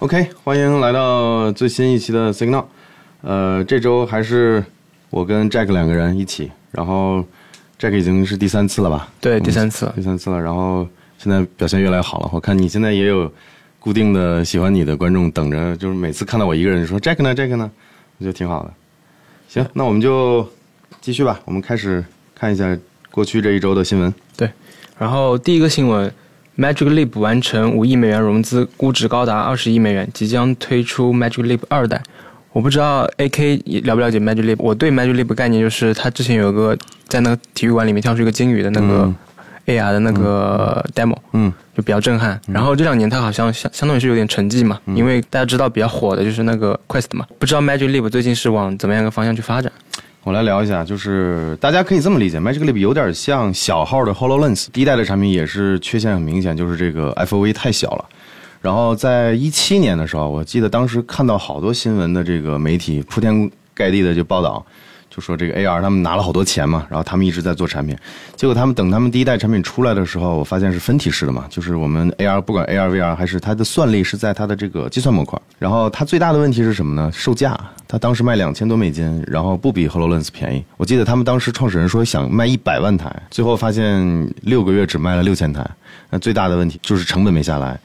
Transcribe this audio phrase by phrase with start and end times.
[0.00, 2.66] OK，欢迎来到最新一期的 Signal。
[3.22, 4.62] 呃，这周还是
[5.08, 7.24] 我跟 Jack 两个人一起，然后
[7.80, 9.08] Jack 已经是第三次了吧？
[9.22, 9.94] 对，第三次了。
[9.96, 10.86] 第三次了，然后
[11.16, 12.28] 现在表现越来越好了。
[12.30, 13.32] 我看你现在也有
[13.80, 17.70] 固定的喜欢你的观众等着，就是每次看到我一个人就说 Jack 呢，Jack 呢，
[18.18, 18.74] 我觉得挺好的。
[19.48, 20.46] 行，那我们就
[21.00, 22.04] 继续吧，我们开始
[22.34, 22.78] 看一下
[23.10, 24.12] 过去这一周的新闻。
[24.36, 24.50] 对，
[24.98, 26.12] 然后第一个新闻
[26.58, 32.02] ，Magic Leap 完成五亿美元融资，估值高达二十亿美元，即将推出 Magic Leap 二代。
[32.52, 39.12] 我不知道 AK 了不了解 Magic Leap，我对 Magic Leap 概念就是他之前有个在那个体育馆里面跳出一个鲸鱼的那个
[39.66, 42.40] AR 的那个 demo，嗯，就比较震撼。
[42.48, 49.70] 然后这两年他好像相相当于是有点沉寂嘛，因为大家知道比较火的就是那个 Quest 嘛，不知道 Magic Leap 最近是往怎么样一个方向去发展？
[50.26, 58.04] 我来聊一下，就是大家可以这么理解，Magic Leap 有点像小号的 Hololens，第一代的产品也是缺陷很明显，就是这个 FOV 太小了。
[58.60, 64.66] 然后在一七年的时候，我记得当时看到好多新闻的这个媒体铺天盖地的就报道，
[65.08, 67.96] 就说这个 AR 他们拿了好多钱嘛，然后他们一直在做产品，
[68.34, 77.10] 结果他们等他们第一代产品出来的时候，我发现是分体式的嘛，就是我们 AR 不管 AR VR 还是它的算力是在它的这个计算模块，然后它最大的问题是什么呢？
[77.12, 80.62] 售价，它当时卖两千多美金，然后不比 Hololens 便宜。
[80.76, 85.64] 我记得他们当时创始人说想卖一百万台，最后发现六个月只卖了六千台，
[86.10, 87.78] 那最大的问题就是成本没下来。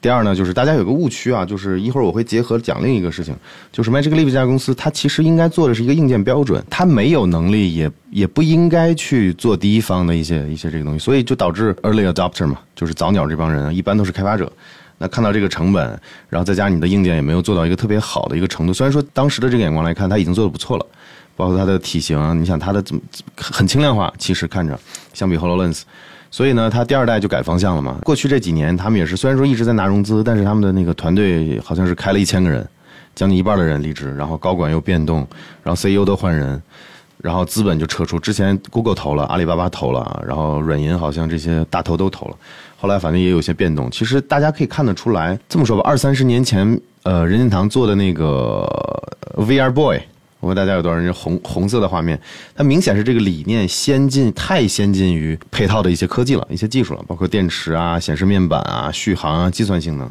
[0.00, 3.34] 第二呢，就是大家有个误区啊，就是一会儿我会结合讲另一个事情，
[3.72, 14.50] 就是 Magic Leap 这家公司，它其实应该做的是一个硬件标准，它没有能力，也也不应该去做第一方的一些一些这个东西，所以就导致 early adopter 嘛，就是早鸟这帮人，一般都是开发者。
[14.98, 15.86] 那看到这个成本，
[16.28, 20.84] 然后再加上你的硬件也没有做到一个特别好的一个程度，虽然说当时的这个眼光来看，它已经做的不错了，
[21.36, 23.00] 包括它的体型，你想它的怎么
[23.36, 24.78] 很轻量化，其实看着
[25.14, 25.82] 相比 Hololens。
[26.30, 27.96] 所以呢，他第二代就改方向了嘛。
[28.04, 32.66] 过去这几年，他们也是虽然说一直在拿融资，但是他们的那个团队好像是开了一千个人，
[33.14, 35.26] 将近一半的人离职，然后高管又变动，
[35.62, 36.60] 然后 CEO 都换人，
[37.16, 38.18] 然后资本就撤出。
[38.18, 42.36] 之前 Google 投了，阿里巴巴投了，然后软银好像这些大头都投了。
[42.76, 43.90] 后来反正也有些变动。
[43.90, 48.68] 其实大家可以看得出来，这么说吧，二三十年前，呃，任天堂做的那个
[49.36, 50.00] VR Boy。
[50.40, 52.20] 我问大家有多少人红红色的画面？
[52.54, 60.08] 它明显是这个理念先进，太先进于配套的一些科技了，一些技术了，包括电池啊、显示面板啊、续航啊、计算性能。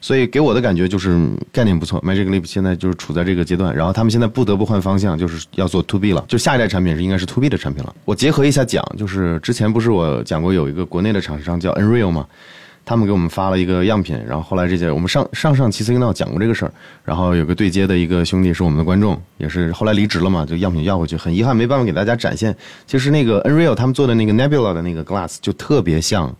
[0.00, 1.18] 所以给我的感觉就是
[1.50, 2.00] 概念不错。
[2.02, 7.94] Magic Leap 现在就是处在这个阶段，然后他们现在不得不换方向，就是要做 To B 了，就下一代产品是应该是 To B 的产品了。
[8.04, 12.26] 我结合一下讲，就是之前不是我讲过有一个国内的厂商叫 Nreal 吗？
[12.90, 16.72] 他们给我们发了一个样品，然后后来这些我们上上上期 Signal 讲过这个事儿，
[17.04, 22.52] 然后有个对接的一个兄弟是我们的观众，也是后来离职了嘛，就样品要回去，很遗憾没办法给大家展现。
[22.88, 26.34] 其实那个 Nreal 他们做的那个 Nebula 的那个 Glass 就特别像，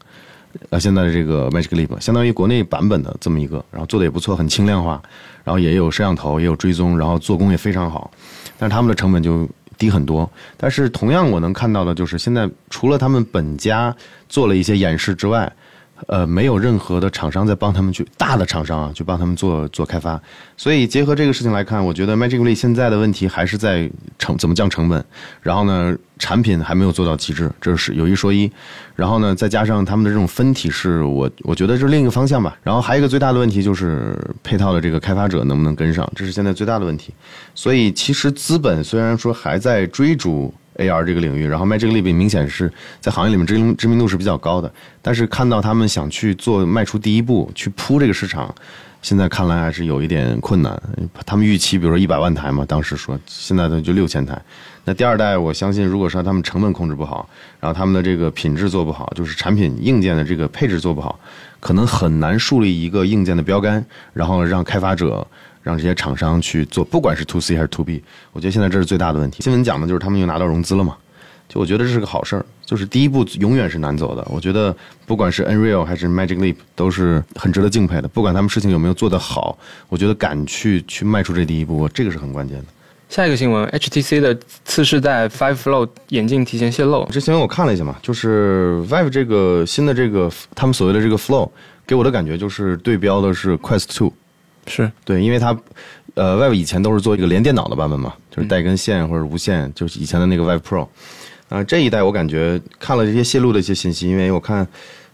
[0.70, 5.00] 呃，现在的这个 Magic Leap，相当于国内版本的这么一个，然后做的也不错，很轻量化，
[5.44, 8.10] 然后也有摄像头，也有追踪，然后做工也非常好，
[8.58, 10.28] 但是他们的成本就低很多。
[10.56, 13.94] 但是同样我能看到的就是，现在除了他们本家
[14.28, 15.48] 做了一些演示之外，
[16.06, 20.20] 呃，没有任何的厂商在帮他们去大的厂商啊，去帮他们做做开发。
[20.56, 25.04] 所以结合这个事情来看，我觉得 Magic Lee 现在的问题还是在成怎么降成本，
[25.42, 28.50] 然后呢，产品还没有做到极致，这是有一说一。
[28.96, 32.56] 然后呢，再加上他们的这种分体式，我我觉得是另一个方向吧。
[32.62, 37.14] 然后还有一个最大的问题就是配套的这个开发者能不能跟上，这是现在最大的问题。
[37.54, 40.52] 所以其实资本虽然说还在追逐。
[40.80, 48.52] AR 这个领域，然后 Magic Leap 明显是在行业里面知名知名度是比较高的，但是看到他们想去做迈出第一步去铺这个市场，
[49.02, 50.82] 现在看来还是有一点困难。
[51.26, 54.40] 他们预期比如说一百万台嘛，当时说现在的就六千台。
[54.86, 57.28] 那第二代我相信，如果说他们成本控制不好，
[57.60, 61.20] 然后他们的这个品质做不好，就是产品硬件的这个配置做不好，
[61.60, 65.26] 可能很难树立一个硬件的标杆，然后让开发者。
[65.62, 69.42] 让这些厂商去做，不管是 to C 还是 to B，我觉得现在这是最大的问题。
[69.42, 70.96] 新闻讲的就是他们又拿到融资了嘛，
[71.48, 72.44] 就我觉得这是个好事儿。
[72.64, 78.06] 就是第一步永远是难走的，我觉得不管是 Nreal 还是 Magic Leap 都是很值得敬佩的。
[78.06, 79.58] 不管他们事情有没有做得好，
[79.88, 82.66] 我觉得敢去去迈出这第一步，这个是很关键的。
[83.08, 87.04] 下一个新闻，HTC 的次世代 Five Flow 眼镜提前泄露。
[87.10, 91.50] 这新闻我看了一下嘛，就是 Vive 这个新的这个他们所谓的这个 Flow，
[91.84, 94.12] 给我的感觉就是对标的是 Quest Two。
[94.70, 95.56] 是对，因为它，
[96.14, 100.86] 呃，Vive 以前都是做一个连电脑的版本嘛，就是带根线或者无线，就是以前的那个 Vive Pro。
[101.48, 104.66] 啊，这一代我感觉看了这些泄露的一些信息，因为我看，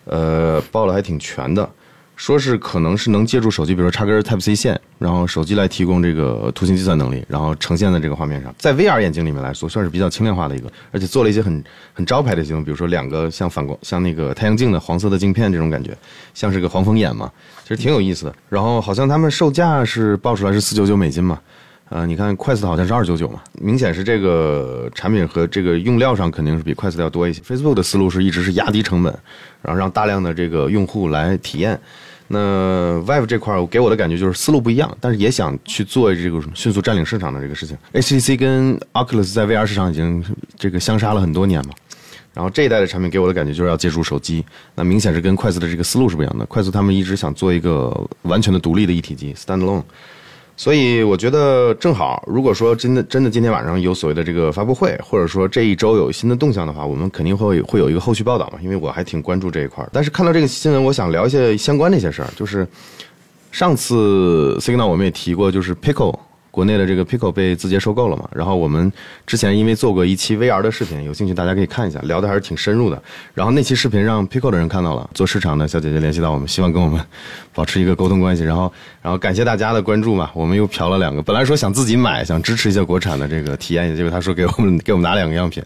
[0.04, 1.68] 呃，报了还挺全的。
[2.14, 8.54] 说是可能是能借助手机，比如说插根 Type C 线，然后手机来提供这个图形计算能力，然后呈现在这个画面上。
[8.56, 11.62] 在 VR 眼镜里面来说，算是比较轻量化的一个，而且做了一些很
[11.92, 15.94] 很招牌的行动，比如说两个像反光、像那个太阳镜的黄色的镜片这种感觉，
[16.32, 17.30] 像是个黄蜂眼嘛，
[17.66, 18.34] 其实挺有意思的。
[18.48, 21.40] 然后好像他们售价是报出来是四九九美金嘛。
[21.88, 27.42] 呃，你看快的好像是二九九嘛，明显是这个产品和这个用料上肯定是比快四要多一些。
[27.42, 29.12] Facebook 的思路是一直是压低成本，
[29.62, 31.76] 然后让大量的这个用户来体验。
[32.28, 37.76] 那 Vive 这块儿给我的感觉就是思路不一样，但是也想去做这个迅速占领市场的这个事情。
[37.92, 40.24] HTC 跟 Oculus 在 VR 市场已经
[40.56, 41.74] 这个相杀了很多年嘛，
[42.36, 44.44] 然后这一代的产品给我的感觉就是要借助手机，
[44.74, 46.44] 那明显是跟快速的这个思路是不一样的。
[46.44, 47.90] 快速他们一直想做一个
[48.22, 49.82] 完全的独立的一体机 （standalone）。
[50.54, 59.82] 所以我觉得正好，如果说真的真的今天晚上有所谓的这个发布会，或者说这一周有新的动向的话，我们肯定会会有一个后续报道嘛，因为我还挺关注这一块。
[59.90, 62.68] 但是看到这个新闻，我想聊一些相关的一些事儿，就是
[63.50, 66.14] 上次 Signal 我们也提过，就是 Pico。
[66.56, 68.26] 国内的这个 Pico 被字节收购了嘛？
[68.34, 68.90] 然后我们
[69.26, 73.02] 之前因为做过一期 VR 的视频，有兴趣大家可以看一下，聊的还是挺深入的。
[73.34, 76.98] 然后那期视频让 Pico 的人看到了，做市场的小姐姐联系到我们，希望跟我们
[77.52, 78.42] 保持一个沟通关系。
[78.42, 78.72] 然后，
[79.02, 81.22] 然后感谢大家的关注嘛，我们又嫖了两个。
[81.22, 85.62] 本来说想自己买，想支持一下国产的这个体验一下，结果他说给我们给我们拿两个样品，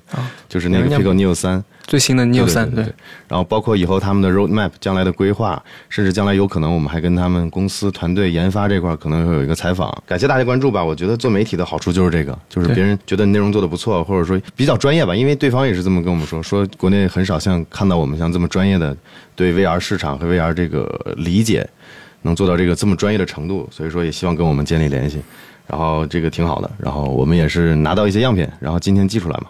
[0.48, 1.62] 就是那个 Pico Neo 三。
[1.86, 2.84] 最新的 Neo 三对，
[3.26, 9.90] 然后包括以后他们的 roadmap 将来的规划，甚至将来有可能我们还跟他们公司团队研发这块可能会有一个采访。
[10.06, 18.96] 感谢大家关注吧，我觉得做媒体的好处就是这个，就是别人觉得内容做的不错，或者说比较专业吧，因为对方也是这么跟我们说，说国内很少像看到我们像这么专业的
[19.34, 21.68] 对 VR 市场和 VR 这个理解，
[22.22, 25.18] 能做到这个这么专业的程度，所以说也希望跟我们建立联系，
[25.66, 29.46] 然后这个挺好的，然后我们也是拿到一些样品，然后今天寄出来嘛。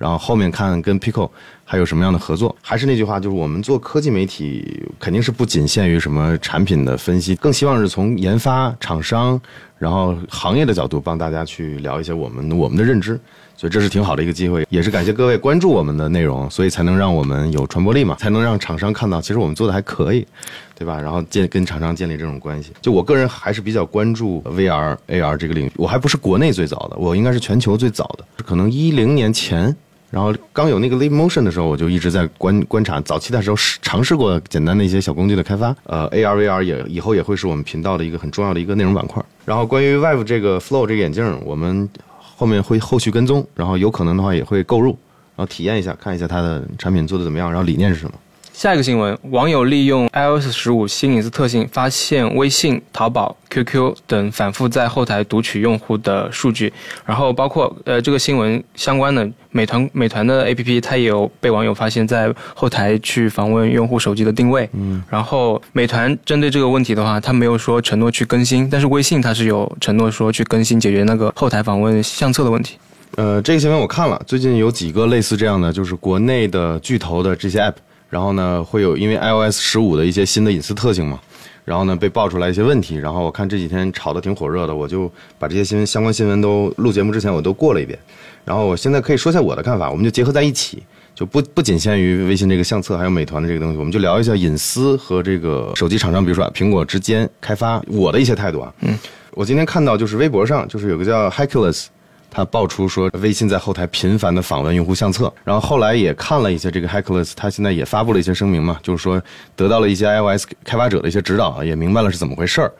[0.00, 1.28] 然后后面看跟 Pico
[1.62, 2.56] 还有什么样的合作？
[2.62, 9.38] 还是那句话，就是我们做科技媒体肯定是不仅限于什么产品的分析，更希望是从研发、厂商，
[9.76, 13.20] 然后行业的角度帮大家去聊一些我们我们的认知。
[13.58, 20.26] 所以这是挺好的一个机会，也是感谢各位关注我们的内容，所以才能让我们有传播力嘛，才能让厂商看到其实我们做的还可以，
[20.74, 20.98] 对吧？
[20.98, 22.72] 然后建跟厂商建立这种关系。
[22.80, 29.76] 就我个人还是比较关注 VR、AR 这个领域，我还不是国内最早的，我应该是全球最早的，可能一零年前。
[30.10, 33.00] 然后刚有那个 Live Motion 的时候，我就一直在观观察。
[33.02, 35.74] 早期的时候试尝试过简单的一些小工具的开发。
[35.84, 39.24] 呃，AR VR 也以后也会是我们频道的一个很重要的一个内容板块。
[39.44, 44.90] 然后关于 Vive 这个 Flow 这个眼镜，我们后面会后续跟踪，然后有可能的话也会购入，
[45.36, 48.12] 然后体验一下，看一下它的产品做的怎么样，然后理念是什么。
[48.52, 56.70] 下一个新闻，网友利用 iOS 十五新隐私特性，发现微信、淘宝、QQ 等反复在后台读取用户的数据。
[57.06, 64.68] 然后包括呃这个新闻相关的美团美团的 APP，它也有被网友发现，在后台去访问用户手机的定位。
[64.74, 65.02] 嗯。
[65.08, 72.76] 然后美团针对这个问题的话，它没有说承诺去更新，但是微信它是有承诺说去更新解决那个后台访问相册的问题。
[73.16, 77.72] 呃，这个新闻我看了，最近有几个类似这样的，就是国内的巨头的这些 App。
[78.10, 81.18] 然后呢，会有因为 iOS 十五的一些新的隐私特性嘛，
[81.64, 87.96] 然后呢被爆出来一些问题，然后我看这几天炒得挺火热的，我就把这些新闻相关新闻都录节目之前我都过了一遍，
[88.44, 90.82] 然后我现在可以说一下我的看法，我们就结合在一起，
[91.14, 98.74] 就不不仅限于微信这个相册，还有美团的这个东西，我们就聊一下隐私和这个手机厂商，比如说苹果之间开发我的一些态度啊。
[98.80, 98.98] 嗯，
[99.34, 101.86] 我今天看到就是微博上就是有个叫 Hackless。
[102.30, 109.20] 他爆出说，微信在后台频繁的访问用户相册，然后后来也看了一些这个 Hackless，他现在也发布了一些声明嘛，就是说
[109.56, 112.72] 得到了一些 iOS 开发者的一些指导，也明白了是怎么回事儿。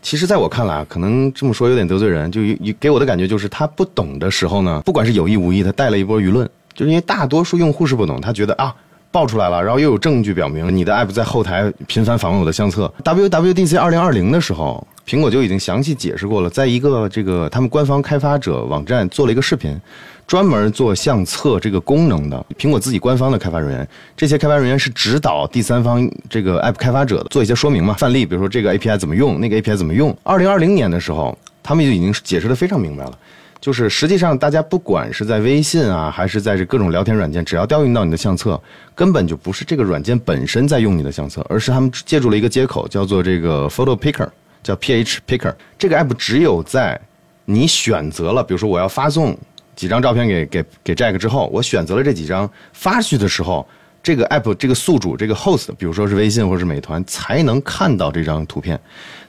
[0.00, 2.40] 其实，在我看来，可能这么说有点得罪人，就
[2.78, 8.74] 给我的感觉就是他不懂的时候呢，不管是有意无意，他带了一波舆论，就是因为大多数用户是不懂，他觉得啊。
[9.10, 12.92] 爆出来了，然后又有证据表明你的 app 在后台频繁访问我的相册。
[13.04, 19.78] WWDC 二零二零的时候，苹果就已经详细解释过了，在一个这个他们官方开发者网站做了一个视频，
[20.26, 22.46] 专门做相册这个功能的。
[22.58, 30.16] 苹果自己官方的开发人员，这些开发人员是指导第三方这个 app 开发者做一些说明嘛，范例，比如说这个 API 怎么用，那个 API 怎么用。
[30.22, 33.18] 二零二零年的时候，他们就已经解释的非常明白了。
[33.60, 38.60] 就是实际上，大家不管是在微信啊，还是在这各种聊天软件，只要调用到你的相册，
[38.94, 44.28] 根本就不是这个软件本身在用你的相册，而是他们借助了一个接口，叫做这个 Photo Picker，
[44.64, 45.54] 叫 PH Picker。
[45.78, 47.00] 这个 app 只有在
[47.44, 49.38] 你选择了，比如说我要发送
[49.76, 53.64] 几张照片给给给 Jack 之后，我选择了这几张发出去的时候，
[54.02, 58.80] 这个 app 这个宿主这个 host，比如说是微信或者是美团，才能看到这张图片。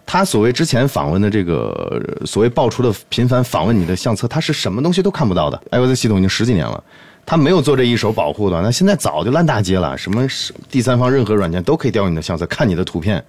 [0.08, 5.62] 他所谓之前访问的这个所谓爆出的频繁访问你的相册，他是什么东西都看不到的。
[5.72, 6.84] iOS 系统已经十几年了，
[7.26, 9.98] 他没有做这一手保护的，那现在早就烂大街了。
[9.98, 10.28] 什么
[10.70, 13.24] 第三方任何软件都可以调用你的相册，看你的图片，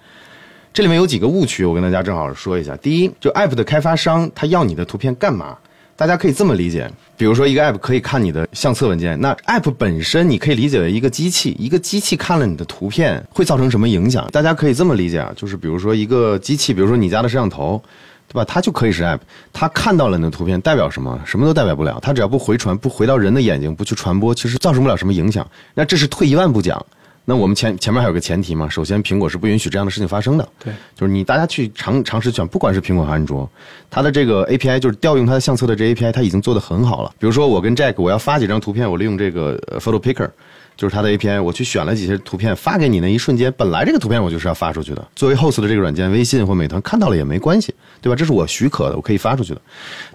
[0.77, 2.77] 这里面有几个误区，我跟大家正好说一下。
[2.77, 5.57] 第一，就 App 的开发商他要你的图片干嘛？
[5.97, 14.29] 大家可以这么理解，比如说一个 App 可以看你的相册文件，那 App 本身你可以理解为一个机器，一个机器看了你的图片会造成什么影响？
[14.31, 17.83] 大家可以这么理解啊，就是比如说一个机器，比如说你家的摄像头，
[18.29, 18.45] 对吧？
[18.45, 19.21] 它就可以是 App，
[19.55, 21.19] 它看到了你的图片，代表什么？
[21.25, 25.49] 什么都代表不了，它只要不回传，不回到人的眼睛，不去传播，其实造成不了什么影响。
[25.73, 26.85] 那这是退一万步讲。
[27.29, 30.49] 那我们前前面还有个前提嘛，首先苹果是不允许这样的事情发生的。
[30.65, 33.51] 对，就是你大家去尝尝试选，不管是苹果还是安卓，
[33.91, 37.11] 它的这个 API 就是调用它的相册的这 API，它已经做得很好了。
[37.19, 40.31] 比如说我跟 Jack，我要发几张图片，我利用这个 Photo Picker。
[40.77, 45.09] 就是它的 API，我去选了几些图片发给你那一瞬间，本来这个图片我就是要发出去的。
[45.17, 48.15] 作为 host 的这个软件，微信或美团看到了也没关系，对吧？
[48.15, 49.61] 这是我许可的，我可以发出去的。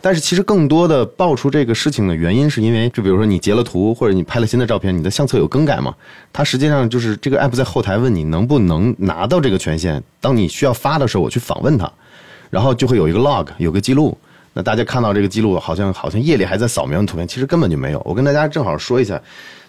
[0.02, 5.96] 但是其实更多的爆出这个事情的原因，是因为就比如说你截了图或者你拍了新的照片，你的相册有更改嘛？
[6.32, 11.92] 它实际上就是这个 app 在后台问你能不能拿到这个权限，当你需要发的时候，我去访问它，
[12.52, 14.16] 然后就会有一个 log，有个记录。
[14.54, 18.02] 那大家看到这个记录，好像好像夜里还在扫描图片，其实根本就没有。
[18.06, 19.20] 我跟大家正好说一下。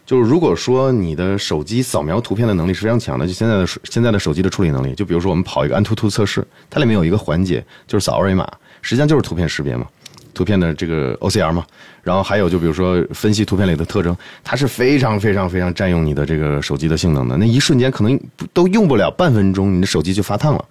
[0.04, 8.44] 就是如果说你的手机扫描图片的能力是非常强的，就现在的现在的手机的处理能力，就比如说我们跑一个安兔兔测试，它里面有一个环节就是扫二维码，
[8.82, 9.87] 实际上就是图片识别嘛，
[10.35, 11.64] 图片的这个 OCR 嘛，
[12.02, 18.18] 然后还有就比如说分析图片里的特征，它是非常非常非常占用你的这个手机的性能的，那一瞬间可能
[18.52, 20.64] 都用不了半分钟，你的手机就发烫了。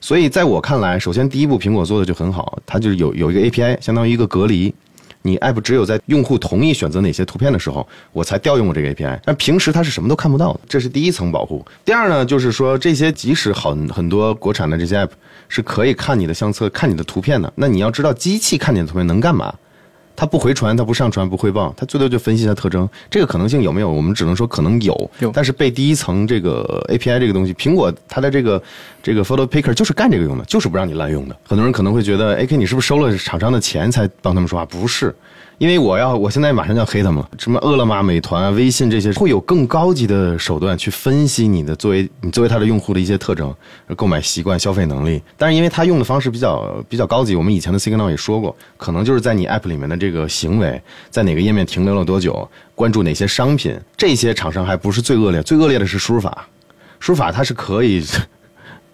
[0.00, 4.72] 所以在我看来，首先第一步苹果做的就很好，它就是有有一个 API，相当于一个隔离。
[5.22, 9.18] 你 app 只有在用户同意选择哪些图片的时候，我才调用我这个 API。
[9.24, 11.64] 但平时它是什么都看不到的，这是第一层保护。
[11.84, 15.10] 第二呢，就是说这些即使很很多国产的这些 app
[15.48, 19.54] 是可以看你的相册、看你的图片的，那你要知道机器看你的图片能干嘛？
[20.14, 22.88] 它不回传，他不上传，不汇报，他最多就分析一下特征。
[23.10, 23.90] 这个可能性有没有？
[23.90, 25.10] 我们只能说可能有。
[25.18, 25.30] 有。
[25.32, 28.62] 但是被第一层这个 API 这个东西，苹果它的这个
[29.02, 31.36] 这个 Photo Picker 就是干这个用的，就是不让你滥用的。
[31.44, 34.64] 很多人可能会觉得，AK 你是不是收了厂商的钱才帮他们说话？
[34.66, 35.14] 不是。
[35.62, 37.30] 因为我要，我现在马上就要黑他们了。
[37.38, 43.54] 什么饿了么、美团、微信这些，会有更高级的手段去分析你的作为你作为他的用户的一些特征、
[43.94, 45.22] 购买习惯、消费能力。
[45.38, 56.48] 但是因为他用的方式比较比较高级，我们以前的 Signal 也说过，可能就是在你 App 里面的这个行为，在哪个页面停留了多久，关注哪些商品，这些厂商还不是最恶劣，最恶劣的是输入法。
[56.98, 58.04] 输入法它是可以。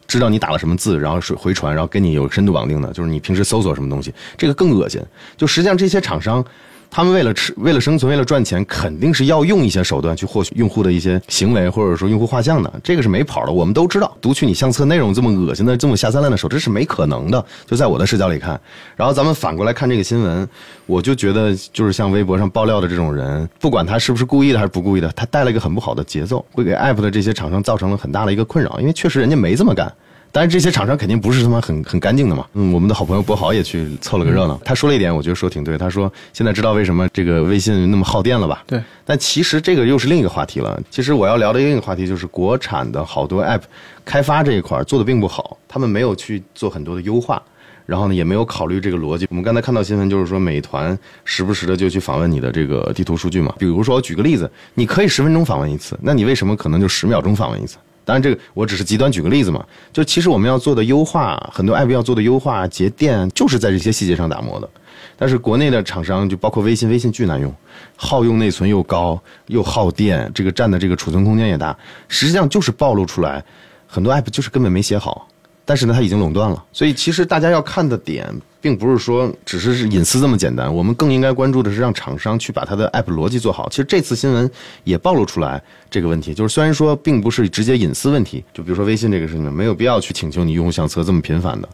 [0.09, 5.00] 知道你打了什么字，然后回传，然后跟你有深度绑定的，就是你平时搜索什么东西，这个更恶心。
[5.37, 6.45] 就实际上这些厂商。
[6.90, 12.73] 他们为了吃、为了生存、为了赚钱，肯定是要用一些手段去获取用户的一些行为，或者说用户画像的。
[12.83, 14.16] 这个是没跑的，我们都知道。
[14.21, 17.45] 读取你相册内容这么恶心的、这么下三滥的手，这是没可能的。
[17.66, 18.59] 就在我的视角里看，
[18.97, 20.49] 然后咱们反过来看这个新闻，
[20.87, 29.92] 我就觉得，就是像微博上爆料的这种人，不管他是不是故意的还是不故意的，他带了一个很不好的节奏，会给 App 的这些厂商造成了很大的一个困扰，因为确实人家没这么干。
[30.30, 32.47] 但是这些厂商肯定不是他妈很很干净的嘛。
[32.54, 34.61] 嗯，我们的好朋友博豪也去凑了个热闹。
[34.64, 35.76] 他说了一点，我觉得说挺对。
[35.78, 38.62] 他说现在知道为什么这个微信那么耗电了吧？
[38.66, 38.82] 对。
[39.04, 40.80] 但其实这个又是另一个话题了。
[40.90, 43.62] 其实我要聊的另一个话题就是国产的好多 App
[44.04, 47.42] 开发这一块做的并不好，他们没有去做很多的优化，
[47.87, 49.26] 然后呢也没有考虑这个逻辑。
[49.30, 53.54] 我们刚才看到新闻就是说美团时不时的就去访问你的这个地图数据嘛。
[53.58, 57.78] 比如说我举个例子，你可以十分钟访问一次，那你为什么可能就十秒钟访问一次？
[58.09, 59.62] 当然，这个我只是极端举个例子嘛。
[59.93, 64.71] 就其实我们要做的优化，很多 app 要做的优化节电，就是在这些细节上打磨的。
[65.15, 67.55] 但是国内的厂商，就包括微信，微信巨难用，
[67.97, 71.77] 耗用内存又高，又耗电，这个占的这个储存空间也大。
[72.09, 73.45] 实际上就是暴露出来，
[73.87, 75.29] 很多 app 就是根本没写好。
[75.68, 76.64] 但是呢，它已经垄断了。
[76.72, 78.26] 所以其实大家要看的点。
[78.60, 83.68] 并不是说只是是隐私这么简单，我们更应该关注的是让厂商去把它的 app 逻辑做好。
[83.68, 84.50] 其实这次新闻
[84.82, 91.68] 也暴露出来这个问题，就是虽然说并不是直接隐私问题，就比如说微信这个事情，没有必要去请求你用户相册这么频繁的。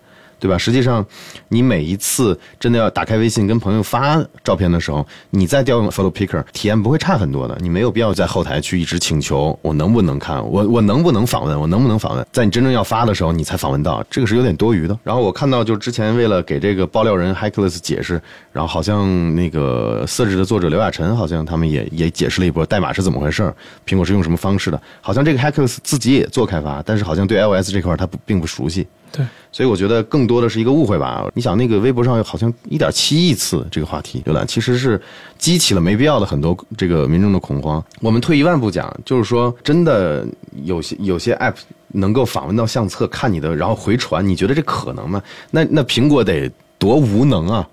[0.44, 0.58] 对吧？
[0.58, 1.02] 实际上，
[1.48, 7.56] 你每一次真的要打开微信跟朋友发照片的时候，你再调用 Photo Picker，体验不会差很多的。
[7.62, 14.98] 你没有必要在后台去一直请求我能不能看，我我能不能访问，我能不能访问，在你真正要发的时候你才访问到，这个是有点多余的。
[15.02, 18.20] 然后我看到，就之前为了给这个爆料人 Hackless 解释，
[18.54, 23.52] 然后好像那个色指的作者刘亚晨，好像他们也也解释了一波代码是怎么回事，
[23.84, 24.80] 苹果是用什么方式的。
[25.00, 28.86] 好像这个 Hackers 自己也做开发，但是好像对 iOS 这块他不并不熟悉。
[29.10, 31.28] 对，所以我觉得更多的是一个误会吧。
[31.34, 35.02] 你想，那个微博上好像一点七亿次这个话题浏览，其实是
[35.36, 37.84] 激起了没必要的很多这个民众的恐慌。
[38.00, 40.24] 我们退一万步讲，就是说，真的
[40.62, 41.54] 有些有些 app
[41.88, 45.20] 能够访问到相册看你的，然后回传，你觉得这可能吗？
[45.50, 47.68] 那那苹果得多无能啊！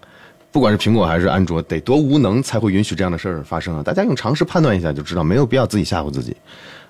[0.51, 3.81] 不管是苹果还是安卓，得多无能才会允许这样的事儿发生啊！
[3.81, 6.35] 大家用常识判断一下就知道，没有必要自己吓唬自己。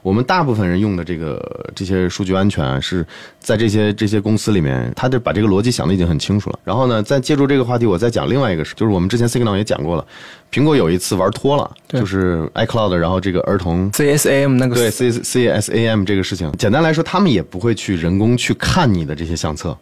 [0.01, 3.05] 我们大部分人用的这个这些数据安全啊，是
[3.39, 6.57] 在这些这些公司里面，他就把这个逻辑想的已经很清楚了。
[6.63, 10.03] 然后呢，再借助这个话题，我再讲另外一个事，就是我们之前 Signal 也讲过了，
[10.51, 19.77] 苹果有一次玩脱了，就是 iCloud，然后这个儿童 CSAM 那个对 C C S A M 这个事情，简单来说，他们也不会去人工去看你的这些相册。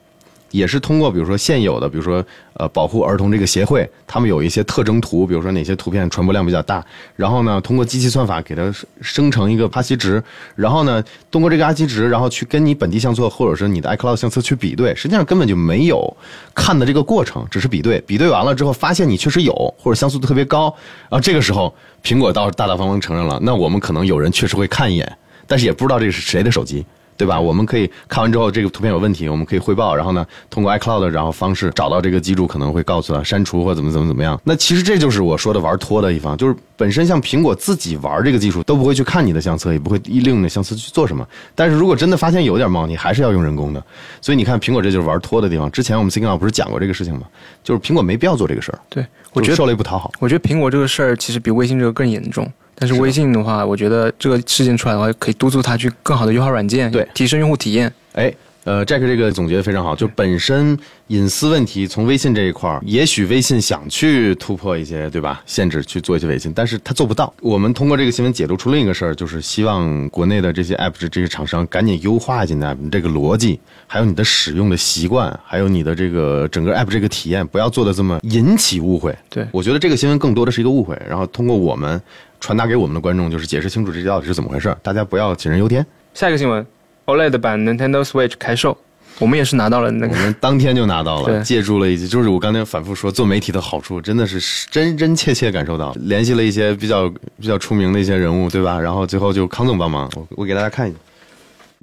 [0.52, 6.84] 也是通过比如说现有的，比如说呃保护儿童这个协会，他们有一些特征图，比如说哪些图片传播量比较大，
[7.16, 10.22] 然后呢通过机器算法给它生成一个哈希值，
[10.56, 16.16] 然后呢通过这个哈希值，然后去跟你本地相册或者是你的 iCloud 相册去比对，实际上根本就没有
[16.54, 20.74] 看的这个过程，只是比对，比对完了之后发现你确实有或者像素特别高，
[21.10, 26.86] 然后这个时候苹果倒是大大方方承认了，那我们可能有人确实会看一眼，但是也不知道这是谁的手机。
[27.20, 27.38] 对吧？
[27.38, 34.40] 我们可以看完之后，这个图片有问题，我们可以汇报，然后呢，通过 iCloud 然后方式找到这个机主，可能会告诉他删除或怎么怎么怎么样。
[34.46, 41.28] 那其实这就是我说的玩脱的一方，就是本身像苹果自己玩这个技术，都不会去看你的相册，也不会利用你的相册去做什么。
[41.54, 43.84] 但是如果真的发现有点猫腻，还是要用人工的。
[44.22, 45.70] 所以你看，苹果这就是玩脱的地方。
[45.72, 47.24] 之前我们 Signal 不是讲过这个事情吗？
[47.66, 48.80] 就是苹果没必要做这个事儿。
[48.88, 50.10] 对，我觉得受累不讨好。
[50.20, 52.50] 我觉得苹果这个事儿其实比微信这个更严重。
[52.80, 57.92] 但是微信的话，我觉得这个事件出来的话，可以督促他去更好的优化软件，对，提升用户体验。
[58.14, 58.34] 哎，
[58.64, 65.42] 呃，Jack 这个总结的非常好，就本身隐私问题，从微信这一块儿，也许微信想去突破一些，对吧？
[65.46, 67.34] 限制去做一些微信，但是他做不到。
[67.42, 79.16] 我们通过这个新闻解读出另一个事儿，就是希望国内的这些 App 这些厂商赶紧优化进 App 这个逻辑，还有你的使用的习惯，还有你的这个整个 App 这个体验，不要做的这么引起误会。
[79.30, 82.02] 对我觉得这个新闻更多的是一个误会，然后通过我们。
[82.40, 85.86] 传达给我们的观众就是解释清楚这到底是怎么回事，大家不要杞人忧天。
[86.14, 86.66] 下一个新闻
[87.06, 88.78] ，OLED 版 Nintendo Switch 开售，
[89.20, 98.80] 我们也是拿到了那个，我们当天就拿到了， 借助了一些，就是我刚才反复说做媒体的好处，真的是真真切切感受到，联系了一些比较比较出名的一些人物，对吧？
[98.80, 100.98] 然后最后就康总帮忙，我我给大家看一下。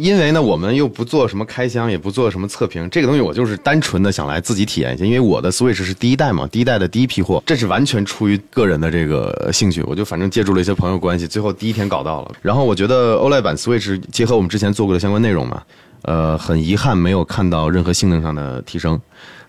[0.02, 5.06] 因为呢，我们又不做什么开箱，也不做什么测评，这个东西我就是单纯的想来自己体验一下。
[5.06, 12.32] 因为我的 Switch 是第一代嘛，第一代的第一批货，这是完全出于个人的这个兴趣，我就反正借助了一些朋友关系，最后第一天搞到了。
[12.42, 15.62] 然后我觉得 OLED 版 Switch 结合我们之前做过的相关内容嘛，
[16.02, 19.00] 呃，很遗憾没有看到任何性能上的提升，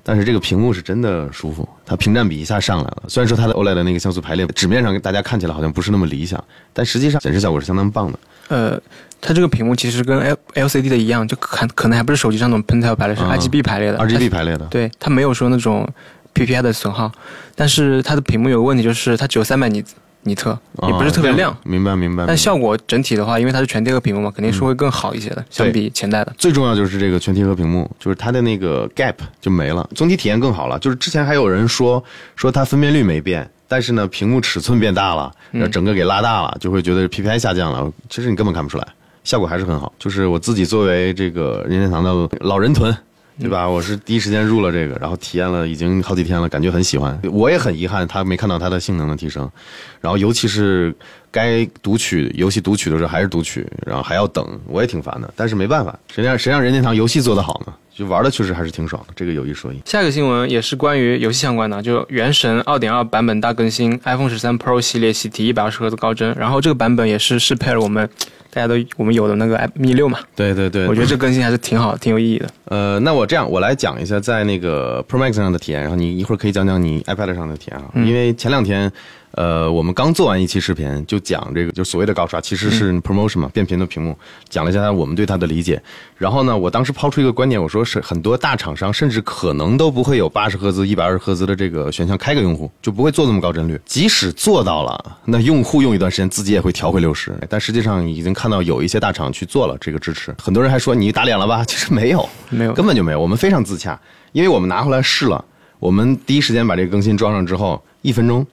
[0.01, 3.03] 但是这个屏幕是真的舒服，它屏占比一下上来了。
[3.09, 8.19] 虽然说它的 OLED 的那个像素排列纸面上大家看起来好像不是那么理想，但实际上显示效果是相当棒的。
[8.47, 8.81] 呃。
[9.19, 13.97] 它这个屏幕其实跟 L L C D 的一样，就可可能还不是手机上那种 Pentel 排列，是 R G B 排列的。
[13.97, 14.65] R G B 排列的。
[14.65, 15.87] 对，它没有说那种
[16.33, 17.11] P P I 的损耗，
[17.55, 19.83] 但是它的屏幕有个问题，就是它只有三百尼
[20.21, 21.55] 尼特，也不是特别亮。
[21.63, 22.25] 明白明白。
[22.27, 26.33] 但效果整体的话，因为它是全贴合屏幕嘛，肯定是会更好一些的，相比前代的。
[26.37, 30.77] 最重要就是这个全贴合屏幕，就是它的那个 gap 就没了，总体体验更好了。
[30.79, 32.03] 就是之前还有人说
[32.35, 33.49] 说它分辨率没变。
[33.69, 37.91] 但是呢，屏幕尺寸变大了，然后整个给拉大了，就会觉得 P P I 下降了。
[38.09, 38.87] 其实你根本看不出来。
[39.27, 42.95] 效果还是很好，就是我自己作为这个任天堂的老人屯，
[43.37, 43.67] 对吧？
[43.67, 47.19] 我是第一时间入了这个，然后体验了已经好几天了，感觉很喜欢。
[47.29, 49.51] 我也很遗憾，他没看到它的性能的提升，
[49.99, 50.95] 然后尤其是
[51.29, 55.29] 该读取游戏读取的时候还是读取，然后还要等，我也挺烦的。
[55.35, 57.73] 但是没办法，谁让谁让任天堂游戏做得好呢？
[57.97, 59.81] 就玩的确实还是挺爽的，这个有一说一。
[59.85, 68.07] 下一个新闻也是关于游戏相关的，就《原神》二点二版本大更新，iPhone 十三 Pro 系列喜提一百二十赫兹高帧，然后这个版本也是适配了我们。
[68.49, 72.47] 大家都我们有的那个 Mi 六嘛，对对对，我觉得这更新还是挺好，挺有意义的。
[72.65, 78.91] 呃，那我这样，我来讲一下在那个 Pro Max 上的体验，然后你一会儿可以讲讲你 iPad 上的体验啊，因为前两天。
[79.31, 84.17] 呃，我们刚做完一期视频，就讲这个，就所谓的高刷，其实是 promotion 嘛，变频的屏幕，
[84.49, 85.79] 讲了一下我们对它的理解。
[86.17, 93.79] 然后呢，我当时抛出一个观点，我说是很多大厂商甚至可能都不会有八十赫兹、一百二十赫兹的这个选项开给用户，就不会做这么高帧率。
[93.85, 97.31] 即使做到了，那用户用一段时间自己也会调回六十。
[97.47, 101.63] 但实际上已经看到有一些大厂去做了这个支持，很多人还说你打脸了吧？
[101.65, 103.19] 其实没有，没有，根本就没有。
[103.19, 103.99] 我们非常自洽，
[104.31, 105.43] 因为我们拿回来试了，
[105.77, 108.45] 我们第一时间把这个更新装上之后，一分钟，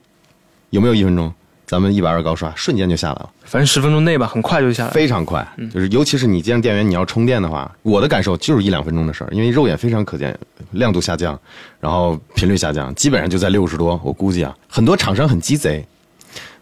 [0.75, 1.33] 有没有一分钟？
[1.65, 5.47] 咱们一百二高刷瞬间就下来了，反正十分钟内吧，很快就下来，非常快。
[5.73, 10.37] 就是尤其是你接上电源，你要充电的话，我的感受就是一两分钟的事儿，因为肉眼非常可见，
[10.71, 11.39] 亮度下降，
[11.79, 13.99] 然后频率下降，基本上就在六十多。
[14.03, 15.83] 我估计啊，很多厂商很鸡贼，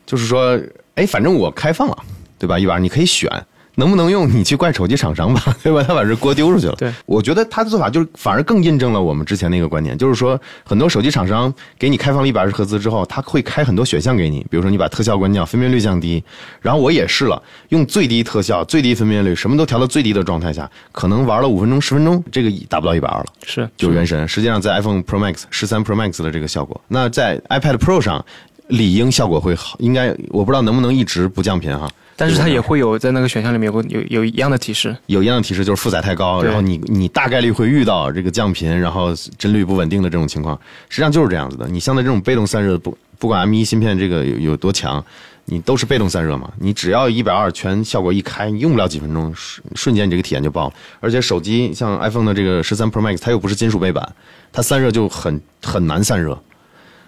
[0.05, 0.57] 就是说，
[0.95, 1.97] 哎，反正我开放了，
[2.37, 2.57] 对吧？
[2.57, 3.29] 一百二你可以选，
[3.75, 5.83] 能不能用你去怪手机厂商吧， 对吧？
[5.83, 6.75] 他把这锅丢出去了。
[6.75, 16.23] 对，我觉得他的做法就是反而更印证了我们之前那个观点，就是说很多手机厂商给你开放了一百二十赫兹之后，他会开很多选项给你，比如说你把特效关掉，分辨率降低。
[16.61, 23.25] 然后我也试了，用最低特效、最低分辨率，什么都调到最低的状态下，可能玩了五分钟、十分钟，这个达不到一百二了。
[23.45, 28.23] 是就是原神，实际上在 iPhone Pro Max 十三 Pro Max 的这个效果，那在 iPad Pro 上
[28.67, 31.89] 理应效果会好，应该我不知道能不能一直不降频哈。
[32.15, 41.67] 但是它也会有在那个选项里面有个有有一样的提示，有一样的提示就是负载太高，然后你你大概率会遇到这个降频，然后帧率不稳定的这种情况，实际上就是这样子的。
[41.67, 45.03] 你像在这种被动散热，不不管 M 一芯片这个有有多强，
[45.45, 46.51] 你都是被动散热嘛。
[46.59, 50.73] 你只要一百二全效果一开，你用不了几分钟，瞬瞬间你这个体验就爆了。
[50.99, 54.07] 而且手机像 iPhone 的这个十三 Pro Max，它又不是金属背板，
[54.51, 56.37] 它散热就很很难散热。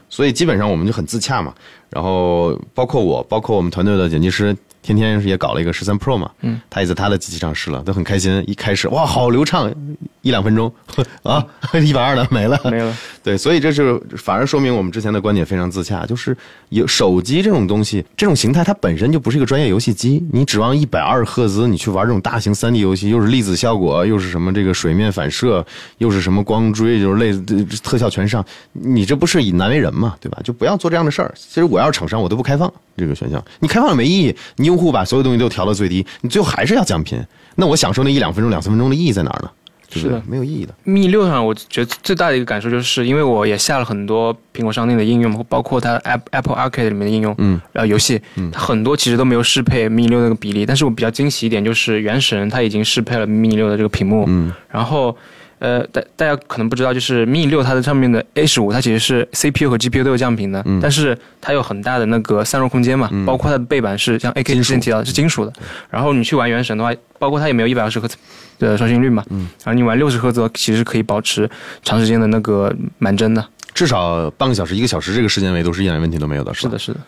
[0.10, 1.54] 所以基本上我们就很自洽嘛。
[1.89, 8.43] 然后包括我，包括我们团队的剪辑师，天天也搞了一个十三 Pro 嘛，嗯，他也在他的机器上试了，都很开心。
[8.45, 9.74] 一开始哇，好流畅，
[10.21, 10.71] 一两分钟
[11.24, 11.45] 啊，
[11.84, 12.95] 一百二的 没了，没了。
[13.24, 16.38] 对，所以这是反而说明我们之前的观点非常自洽，就是
[16.69, 25.65] 有手机这种东西，这种形态它本身就不是一个专业游戏机，你指望一百二赫兹你去玩这种大型三 D 游戏，又是粒子效果，又是什么这个水面反射，
[25.98, 27.41] 又是什么光追，就是类似
[27.82, 30.39] 特效全上，你这不是以难为人嘛，对吧？
[30.43, 31.34] 就不要做这样的事儿。
[31.36, 37.21] 其实我要是厂商，我都不开放这个选项，你开放了没意义，你用户把所有东西都调到最低，你最后还是要降频，
[37.55, 39.49] 那我享受那一两分钟、两三分钟的意义在哪儿呢？
[39.88, 40.73] 对对是的没有意义的。
[40.84, 48.19] Mi 六上，我觉得最大的一个感受就是，因为我也下了很多苹果商店的应用，包括它 App Apple Arcade 里面的应用，嗯，然后游戏，
[48.51, 50.65] 它很多其实都没有适配 Mini 六那个比例。
[50.65, 55.15] 但是我比较惊喜一点就是，原神它已经适配了 Mini 六的这个屏幕，嗯，然后。
[55.60, 60.80] 呃，大大家可能不知道，就是 Mini 六它的上面的 A 十五，它其实是 CPU 和 GPU 都有降频的，嗯。
[60.82, 65.54] 但是它有很大的那个散热空间嘛，包括它的背板是像 AK 之前提到的是金属的，
[65.89, 68.18] 然后你去玩原神的话，包括它也没有一百二十赫兹
[68.60, 71.50] 的刷新率嘛，嗯，然后你玩六十赫兹其实可以保持
[71.84, 76.58] 长时间的那个满帧的，至少半个小时、一个小时这个时间维度是一点问题都没有的，吧？
[76.58, 76.78] 是的，。
[76.78, 77.00] 是的，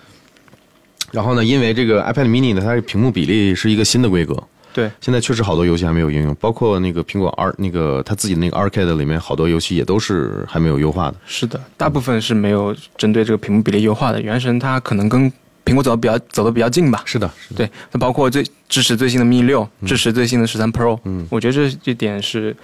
[1.12, 4.42] 然后呢，因为这个 iPad mini 呢，它的屏幕比例是一个新的规格，
[4.78, 11.18] 对，现在确实好多游戏还没有应用，包括那个苹果二那个它自己的那个 Arcade 里面好多游戏也都是还没有优化的。
[11.26, 14.22] 是的，大部分是没有针对这个屏幕比例优化的。
[14.22, 15.34] 原神它可能跟
[15.66, 17.66] 苹果走的比较走的比较近吧，是的，是的。
[17.66, 22.56] 对，它包括最支持最新的 Mini 六，支持最新的十三 Pro，嗯，我觉得这这点是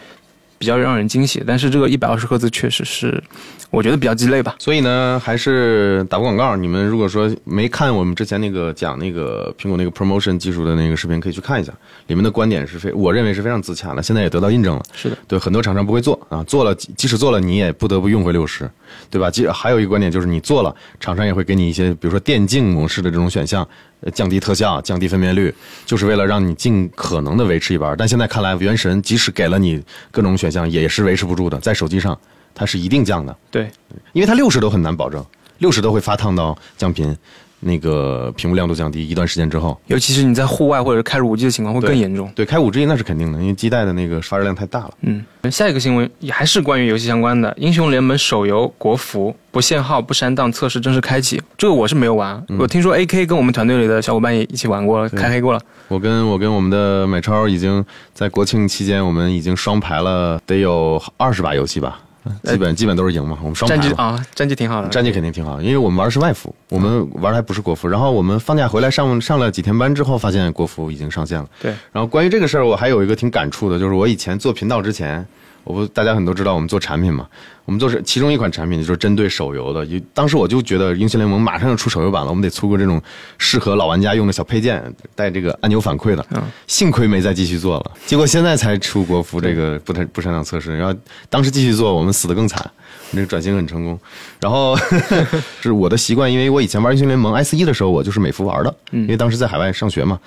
[0.63, 1.43] 比较让人惊喜。
[1.45, 3.21] 但是这个一百二十赫兹确实是，
[3.69, 4.55] 我觉得比较鸡肋吧。
[4.59, 6.55] 所以呢，还是打个广告。
[6.55, 11.73] 你们如果说没看我们之前那个讲那个苹果那个 promotion 技术的那个视频，可以去看一下，
[12.07, 14.81] 里面的观点是非我认为是非常自洽的，现在也得到印证了。
[14.93, 18.69] 是的，对，很多厂商不会做啊，做了即使做了，你也不得不用回六十，
[19.09, 19.29] 对吧？
[19.29, 23.67] 即还有一个观点就是，你做了，厂商也会给你一些，比如说电竞模式的这种选项，呃
[24.11, 25.53] 降低特效、降低分辨率，
[25.85, 27.95] 就是为了让你尽可能的维持一半。
[27.97, 32.17] 但现在看来，原神即使给了你各种选项，也是维持不住的，在手机上
[32.53, 33.71] 它是一定降的，对，
[34.11, 35.25] 因为它六十都很难保证，
[35.59, 37.15] 六十都会发烫到降频，
[37.63, 39.79] 那个屏幕亮度降低一段时间之后。
[39.87, 42.31] 尤其是你在户外或者是开着五 G 的情况会更严重。
[42.35, 44.91] 对，开五 G 那是肯定的，因为基带的那个发热量太大了。
[45.01, 55.61] 嗯，下一个新闻也还是关于游戏相关的，《英雄联盟》手游国服不限号不删档测试正式开启，这个我是没有玩，我听说 AK 跟我们团队里的小伙伴也一起玩过了，开黑过了。
[55.89, 61.99] 我跟我跟我们的买超已经在国庆期间，我们已经双排了得有二十把游戏吧，
[62.43, 63.37] 基本基本都是赢嘛。
[63.41, 63.81] 我们双排了。
[63.81, 64.87] 战绩啊，战绩挺好的。
[64.89, 67.87] 战绩肯定挺好，因为我们玩的是外服，我们玩的还不是国服。
[67.87, 71.47] 然后我们放假回来上上了几天班之后，发现国服已经上线了。
[71.61, 75.25] 对，然后关于这个事儿，我还有一个挺感触的，就是我以前做频道之前，
[75.63, 77.27] 我不大家很多知道我们做产品嘛，
[77.65, 79.87] 我们就是其中一款产品就是针对手游的。
[80.13, 83.01] 当时我就觉得英雄联盟马上要出手游版了，我们得出个这种
[83.37, 84.83] 适合老玩家用的小配件，
[85.15, 86.25] 带这个按钮反馈的。
[86.31, 90.99] 嗯幸亏没再继续做了，结果现在才出国服这个不太不擅长测试，然后
[91.29, 92.69] 当时继续做，我们死得更惨。
[93.13, 93.99] 这个转型很成功，
[94.39, 94.75] 然后
[95.61, 100.19] 是我的习惯，因为我以前玩英雄联盟 S 一的时候，我就是美服玩的，因为当时在海外上学嘛。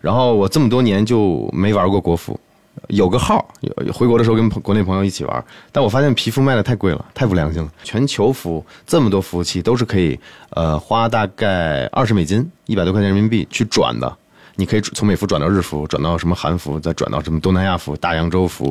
[0.00, 2.40] 然后我这么多年就没玩过国服，
[2.88, 7.70] 有个号，有有回国的时候跟国内朋友一起玩，但我发现皮肤卖的太贵了，太不良心了。
[7.84, 10.18] 全球服这么多服务器都是可以，
[10.50, 14.16] 呃，花大概二十美金，一百多块钱人民币去转的。
[14.60, 18.64] 你可以从美服转到日服，转到什么韩服，再转到什么东南亚服、大洋洲服，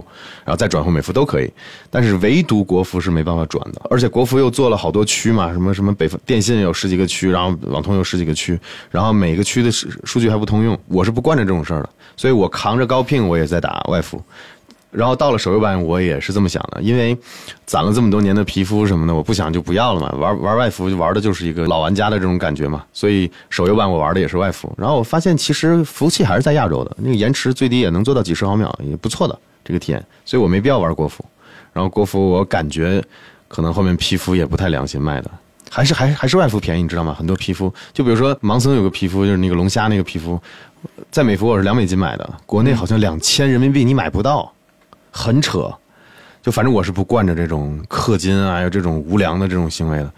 [0.45, 1.51] 然后再转回美服都可以。
[1.89, 8.59] 但是唯独国服是没办法转的，而且国服又做了好多区嘛，什么什么北方电信有十几个区，然后网通有十几个区，
[8.91, 14.23] 然后每个区的数数据还不通用，我是不惯着这种事儿的，所以我扛着高聘我也在打外服。
[14.91, 17.17] 然后到了手游版，我也是这么想的，因为
[17.65, 20.11] 攒了这么多年的皮肤什么的，我不想就不要了嘛。
[20.17, 24.73] 玩玩外服就玩的就是一个老玩家的这种感觉嘛，所以手游版我玩的也是外服。
[24.77, 31.23] 然后我发现其实服务器还是在亚洲的，那个延迟最低也能做到几十毫秒，也不错的这个体验，所以我没必要玩国服。
[31.71, 33.03] 然后国服我感觉
[33.47, 35.29] 可能后面皮肤也不太良心卖的。
[35.71, 37.13] 还是还还是外服便宜，你知道吗？
[37.13, 40.41] 很多皮肤，就比如说盲僧有个皮肤，就是那个龙虾那个皮肤，
[41.11, 44.51] 在美服我是两美金买的，国内好像两千人民币你买不到，
[45.11, 45.71] 很扯。
[46.41, 50.11] 就反正我是不惯着这种氪金啊，还有这种无良的这种行为的。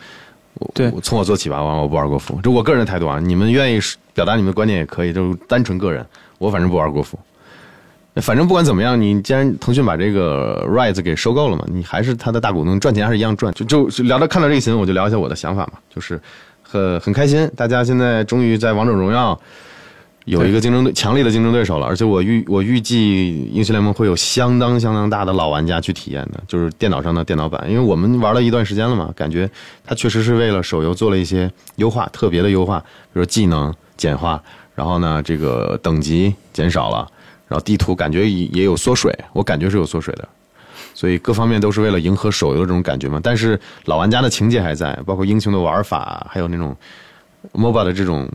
[0.55, 3.19] 我对我从我做起吧，完我不玩国服，这我个人的态度啊。
[3.19, 3.79] 你们愿意
[4.13, 6.05] 表达你们的观点也可以，就是单纯个人。
[6.37, 7.17] 我反正不玩国服。
[8.15, 13.53] 反正不管怎么样，你既然腾讯把这个 Rise 给收购了嘛，你还是他的大股东，赚钱还是一样赚。
[13.53, 16.21] 就就就聊到看到这个新闻，我就聊一下我的想法嘛，就是
[16.61, 19.39] 很很开心，大家现在终于在王者荣耀
[20.25, 29.49] 有一个竞争对强力的竞争对手了，而且我预我预计英雄联盟会有相当相当大的老玩家去体验的，就是电脑上的电脑版，因为我们玩了一段时间了嘛，感觉
[29.83, 34.41] 它确实是为了手游做了一些优化，特别的优化，比如说技能简化，
[34.75, 37.07] 然后呢这个等级减少了。
[37.47, 40.25] 然后地图感觉也也有缩水，我感觉是有缩水的，
[40.93, 43.19] 所以各方面都是为了迎合手游的这种感觉嘛。
[43.21, 46.73] 但是老玩家的情节还在，包括英雄的玩法，还有那种
[47.51, 48.25] MOBA 的这种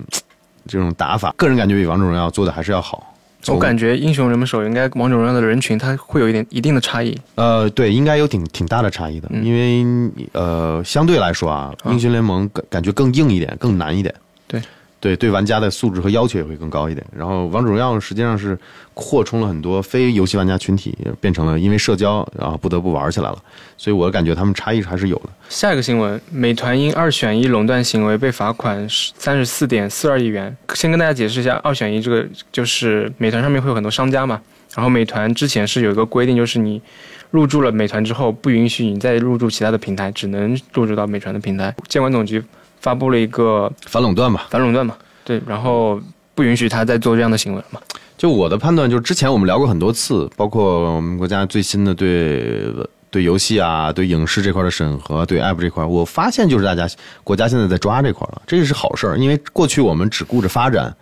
[0.66, 3.12] 这种打法，个人感觉比王者荣耀做的还是要好。
[3.48, 7.16] 我感觉英雄联盟手游应该王者荣耀的人群它会有一点一定的差异。
[7.36, 14.12] 呃，对，应该有挺挺大的差异的，因为呃相对来说啊，英雄联盟感感觉更硬一点，更难一点。
[14.48, 14.60] 对。
[15.06, 17.06] 对对，玩家的素质和要求也会更高一点。
[17.16, 18.58] 然后，王者荣耀实际上是
[18.92, 23.38] 扩充了很多非游戏玩家群体，变成了因为社交，然后不得不玩起来了。
[23.76, 25.28] 所以我感觉他们差异还是有的。
[25.48, 30.56] 下一个新闻：美团因二选一垄断行为被罚款三十四点四二亿元。
[30.74, 34.40] 先跟大家解释一下，二选一这个就是美团上面会有很多商家嘛，
[34.74, 36.82] 然后美团之前是有一个规定，就是你
[37.30, 41.72] 入驻了美团之后，不允许你再入驻其他的平台，只能入驻到美团的平台。
[41.86, 42.42] 监管总局。
[42.86, 44.94] 发布了一个反垄断吧，反垄断嘛，
[45.24, 46.00] 对，然后
[46.36, 47.80] 不允许他再做这样的行为了嘛。
[48.16, 52.72] 就我的判断，就是之前我们聊过很多次，包括我们国家最新的对
[53.10, 56.88] 对游戏啊、对影视这块的审核、对 App 这块，我发现就是大家
[57.24, 60.94] 国家现在在抓这块了，这是好事儿，因为过去我们只顾着发展。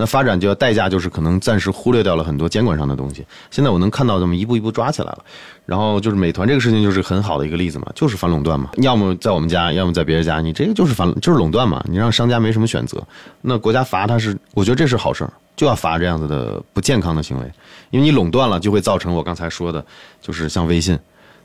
[0.00, 3.26] 那发展就要代价，就是可能暂时忽略掉了很多监管上的东西。
[3.50, 5.24] 现在我能看到这么一步一步抓起来了。
[5.66, 8.70] 然后就是美团这个事情，就是很好的一个例子嘛，就是反垄断嘛。
[8.76, 11.84] 要么在我们家，要么在别人家，你这个就是反就是垄断嘛。
[11.88, 13.02] 你让商家没什么选择。
[13.42, 17.44] 那国家罚他是，我觉得这是好事儿，就要罚这样子的不健康的行为。
[17.90, 19.84] 因为你垄断了，就会造成我刚才说的，
[20.22, 20.96] 就是像微信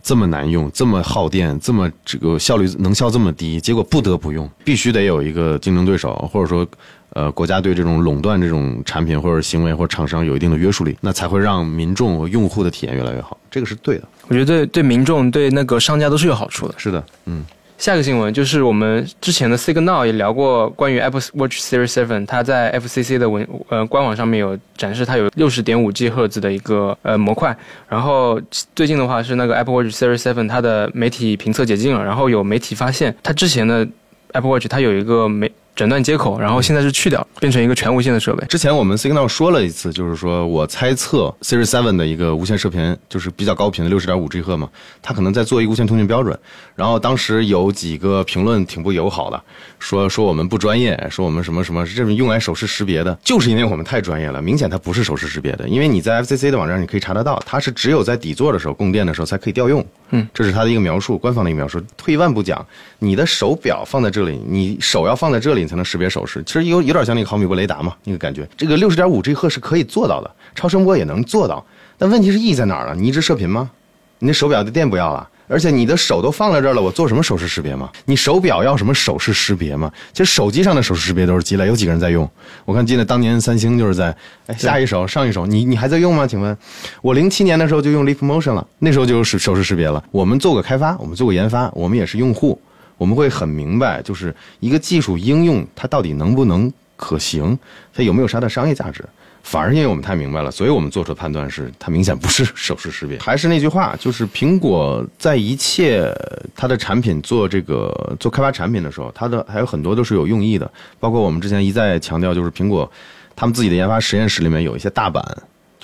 [0.03, 6.65] 这么难用，这么耗电，这么这个效率能效这么低，结果不得不用，必须得有一个竞争对手，或者说。
[7.13, 14.03] 呃，国家对这种垄断这种产品或者行为或者厂商有一定的约束力，那才会让民众和用户的体验越来越好，这个是对的。
[14.27, 16.73] 我觉得对对民众对那个商家都是有好处的。
[16.77, 17.45] 是的，嗯。
[17.79, 27.57] 下一个新闻就是我们之前的 Signal 也聊过关于 Apple Watch Series 7，它在 FCC 的文呃官网上面有展示，它有六十点五 G 赫兹的一个呃模块。
[27.89, 28.39] 然后
[28.73, 33.85] 最近的话是那个 Apple Watch Series 7，它的媒体评测解禁了，然后有媒体发现它之前的
[34.31, 35.51] Apple Watch 它有一个没。
[35.75, 38.45] 诊断接口，然后现在是去掉，变成一个全无线的设备。
[38.47, 44.69] 之前我们 Signal 说了一次，就是说我猜测 Series Seven 的一个无线射频就是比较高频的六十点五 G 赫嘛，
[45.01, 46.37] 它可能在做一个无线通讯标准。
[46.75, 49.41] 然后当时有几个评论挺不友好的，
[49.79, 54.41] 说说我们不专业，说我们什么什么这是用来手势识别的，就是因为我们太专业了。
[54.41, 59.83] 明显它不是手势识别的，因为你在 FCC 的网站你可以查得到，它是只有在底座的时候供电的时候才可以调用。
[60.11, 61.81] 嗯，这是它的一个描述，官方的一个描述。
[61.97, 62.63] 退一万步讲，
[62.99, 66.43] 你的手表放在这里，你手要放在这里，你才能识别手势。
[66.45, 68.47] 其实有有点像那个毫米波雷达嘛，那个感觉。
[68.55, 71.65] 这个六十点五 G 赫是可以做到的，超声波也能做到。
[71.97, 72.95] 但问题是意义在哪儿呢？
[72.95, 73.71] 你一直射频吗？
[74.19, 77.89] 你那手表的电不要了，而且你的手都放在这儿了，我做什么手势识别吗？
[78.05, 79.91] 你手表要什么手势识别吗？
[80.13, 82.29] 其实手机上的手势识别都是鸡肋，有几个人在用？
[82.63, 84.15] 我看记得当年三星就是在，
[84.47, 86.25] 哎，下一手上一手，你你还在用吗？
[86.25, 86.57] 请问，
[87.01, 90.01] 我零七年的时候就用 Leap Motion 了，那时候就有手手势识别了。
[90.11, 92.57] 我们做过开发，我们做过研发，我们也是用户。
[93.03, 97.59] 我们会很明白，就是一个技术应用它到底能不能可行，
[97.93, 99.03] 它有没有啥的商业价值。
[99.41, 103.19] 反而因为我们太明白了，所以我们做出的判断是，它明显不是手势识别。
[103.19, 106.09] 还是那句话，就是苹果在一切
[106.55, 110.71] 它的产品做这个做开发产品的时候，它的还有很多都是有用意的。
[110.97, 112.89] 包括我们之前一再强调，就是苹果
[113.35, 115.21] 他们自己的研发实验室里面有一些大板。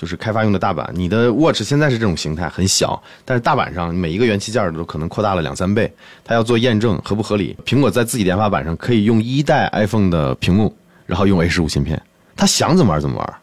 [0.00, 5.92] 就是开发用的大板，你的 Watch 现在是这种形态，很小，但是大板上每一个元器件都可能扩大了两三倍。
[6.24, 7.54] 它要做验证合不合理？
[7.66, 12.00] 苹果在自己研发板上可以用一代 iPhone 的屏幕，然后用 A 十五芯片，
[12.34, 13.34] 他想怎么玩怎么玩。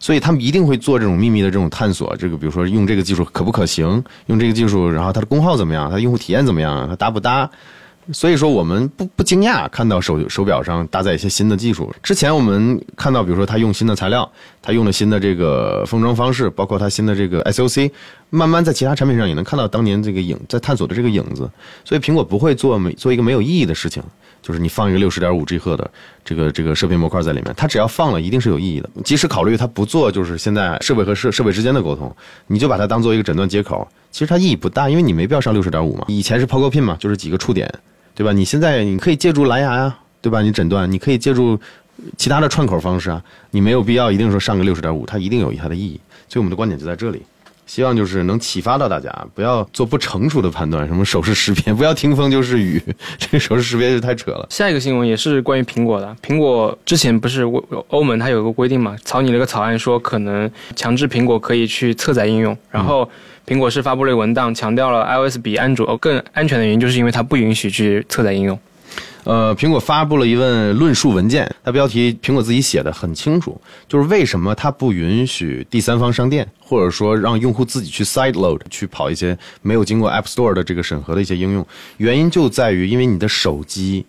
[0.00, 2.16] 所以他们一定会做这种秘密的这种探索。
[2.16, 7.50] 这个比如说用这个技术可不可行，用这个技术，然后它的功耗怎么样，它的用户体验怎么样，它搭不搭？
[8.10, 11.94] 所以说我们不不惊讶看到手手表上搭载一些新的技术。
[12.02, 14.28] 之前我们看到，比如说它用新的材料，
[14.60, 17.92] 它用了新的这个封装方式，包括它新的这个 SOC，
[18.28, 21.48] 慢慢在其他产品上也能看到当年这个影在探索的这个影子。
[21.84, 24.02] 所以苹果不会做没做一个没有意义的事情，
[24.42, 25.88] 就是你放一个六十点五 G 赫的
[26.24, 28.90] 这个这个射频模块在里面，它只要放了一定是有意义的。
[29.04, 32.12] 即使考虑它不做，就是现在设备和设设备之间的沟通，
[32.48, 36.04] 你就把它当做一个诊断接口，其实它意义不大，因为你没必要上六十点五嘛。
[36.08, 37.72] 以前是 POG Pin 嘛，就是几个触点。
[38.14, 38.32] 对吧？
[38.32, 40.42] 你现在你可以借助蓝牙呀，对吧？
[40.42, 41.58] 你诊断你可以借助
[42.16, 45.98] 其他的串口方式啊，你没有必要一定说上个六十点五，它一定有它的意义。
[46.28, 47.22] 所以我们的观点就在这里，
[47.66, 52.82] 希望就是能启发到大家，不要做不成熟的判断，什么手势识别，不要听风就是雨，
[53.18, 54.46] 这个手势识别就太扯了。
[54.50, 57.42] 下一个新闻也是关于苹果的，苹果之前不是
[57.88, 63.08] 欧盟它有个规定嘛，草拟了个草案，说可能强制苹果可以去侧载应用，然后。
[63.46, 68.58] 苹果是发布了文档，强调了 iOS 比安卓更安全的原因，就是因为它不允许去侧载应用。
[69.24, 81.64] 呃，苹果发布了一份论述文件，它标题苹果自己写的很清楚，就是为什么它不允许第三方商店，或者说让用户自己去 side load 去跑一些没有经过 App Store 的这个审核的一些应用，
[81.98, 84.04] 原因就在于因为你的手机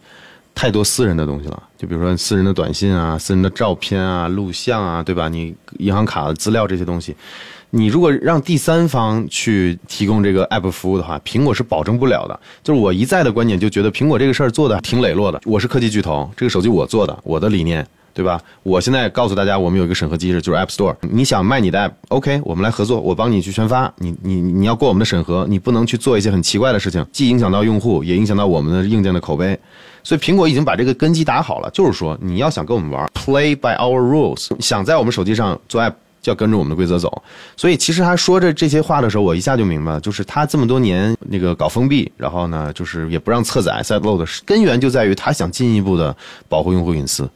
[0.56, 5.30] 太多私人的东西了，就比如说私人的短信啊、私人的照片啊、录像啊，对吧？
[5.30, 7.15] 你银行卡的资料这些东西。
[7.76, 12.40] 你如果让第三方去提供这个 app 服务的话，苹果是保证不了的。
[12.62, 15.42] 就是我一再的观点，就觉得苹果这个事儿做的挺磊落的。
[15.44, 17.84] 我是科技巨头，这个手机我做的，我的理念，
[18.14, 18.40] 对吧？
[18.62, 20.96] 我现在告诉大家，我们有一个审核机制，就是 App Store。
[21.02, 23.92] 你想卖你的 app，OK，我们来合作，我帮你去宣发。
[23.98, 29.60] 你你你要过我们的审核，你不能去做一些很奇怪的事情，既影响到用户，也影响到我们的硬件的口碑。
[30.04, 35.94] 所以苹果已经把这个根基打好了，就是说你要想跟我们玩，Play by our rules，想在我们手机上做 app。
[36.24, 37.22] 就要跟着我们的规则走，
[37.58, 46.16] 所以其实他说着这些话的时候，我一下就明白了，就是他这么多年那个搞封闭，然后呢，就是也不让侧载 side load，根源就在于他想进一步的
[46.48, 47.30] 保护用户隐私。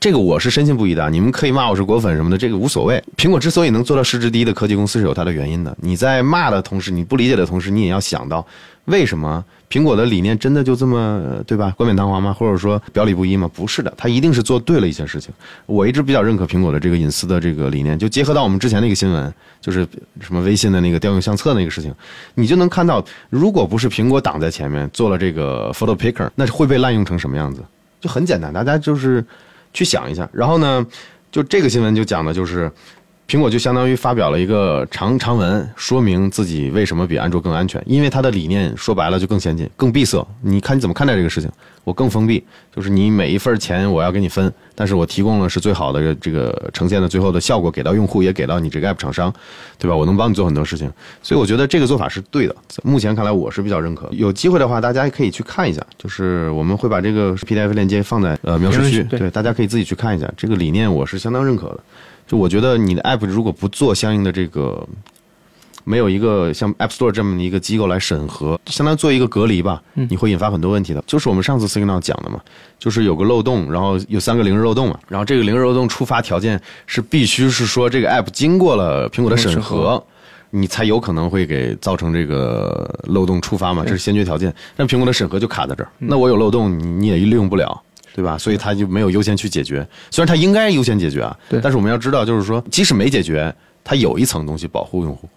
[0.00, 3.02] 这个我是深信不疑的，你们可以骂我是果粉什么的，这个无所谓。
[3.16, 5.74] 苹果之所以能做到市值第一的科技公司是有它的原因的。
[5.80, 8.46] 你在骂的同时，你不理解的同时，你也要想到，
[8.86, 11.72] 为什么苹果的理念真的就这么对吧？
[11.76, 12.32] 冠冕堂皇吗？
[12.32, 13.50] 或者说表里不一吗？
[13.54, 15.32] 不是的，它一定是做对了一些事情。
[15.66, 19.86] 我一直比较认可苹果的这个隐私的这个理念，就结合到我们之前那个新闻，就是
[20.20, 21.94] 什么微信的那个调用相册那个事情，
[22.34, 27.62] 你就能看到，如果不是苹果挡在前面做了这个 photo picker，那会被滥用成什么样子？
[28.00, 29.24] 就很简单，大家就是。
[29.76, 30.86] 去想一下，然后呢，
[31.32, 32.70] 就这个新闻就讲的就是。
[33.26, 37.82] 苹果就相当于发表了一个长长文，说明自己为什么比安卓更安全。
[37.86, 40.26] 因为它的理念说白了就更先进、更闭塞。
[40.42, 41.50] 你看你怎么看待这个事情？
[41.84, 42.42] 我更封闭，
[42.74, 49.32] 就是你每一份钱我要给你分，但是我提供了是最好的这个呈现的最后的效果给到用户，也给到你这个 app 厂商，
[49.78, 49.96] 对吧？
[49.96, 50.90] 我能帮你做很多事情，
[51.22, 52.54] 所以我觉得这个做法是对的。
[52.82, 54.08] 目前看来我是比较认可。
[54.12, 60.30] 有机会的话，大家可以去看一下，就是我们会把这个 PDF 链接放在呃描述区，对，大家可以自己去看一下。
[60.36, 61.80] 这个理念我是相当认可的。
[62.26, 64.86] 就我觉得你的 app 如果不做相应的这个，
[65.84, 71.04] 没有一个像 App Store 这么的一个机构来审核，相当于做一个隔离吧，你会引发很多问题的。
[71.06, 72.40] 就是我们上次 Signal 讲的嘛，
[72.78, 80.02] 就是有个漏洞，然后有三个零日漏洞嘛，然后这个零日漏洞触发条件是必须是说这个 app 经过了苹果的审核，
[80.48, 84.54] 你才有可能会给造成这个漏洞触发嘛，这是先决条件。
[84.74, 87.82] 但苹果的审核就卡在这儿，那我有漏洞，你你也利用不了。
[88.14, 88.38] 对吧？
[88.38, 91.36] 所以他就没有优先去解决，虽然他应该优先解决啊。
[91.48, 91.60] 对。
[91.60, 95.28] 但是我们要知道，就是说，即使没解决，它有一层东西保护用户，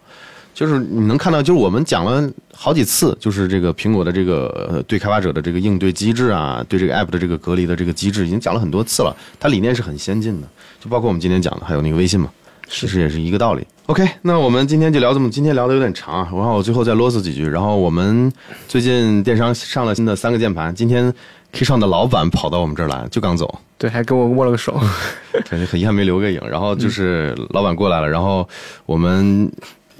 [0.54, 9.16] 就是你能看到，就是我们讲了好几次，就是这个苹果的这个对开发者的这个应对机制啊，对这个 app 的这个隔离的这个机制，已经讲了很多次了。
[9.40, 10.48] 它理念是很先进的，
[10.80, 12.30] 就包括我们今天讲的，还有那个微信嘛，
[12.70, 13.66] 其实也是一个道理。
[13.88, 17.48] OK，那我们今天就聊这么，今天聊的有点长啊，然后我最后再啰嗦几句。
[17.48, 18.32] 然后我们
[18.68, 21.12] 最近电商上了新的三个键盘，今天。
[21.54, 24.80] K 上的老板跑到我们这儿来，就刚走，对，还跟我握了个手，
[25.50, 26.40] 感觉很遗憾没留个影。
[26.48, 28.48] 然后就是老板过来了，然后
[28.86, 29.52] 我们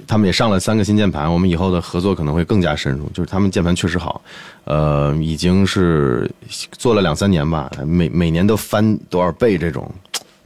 [0.06, 3.08] 他们也上了三个新键盘，我们以后的合作可能会更加深入。
[3.14, 4.20] 就是他们键盘确实好，
[4.64, 6.30] 呃，已经是
[6.72, 9.90] 做了两三年吧，每每年都翻多少倍这种。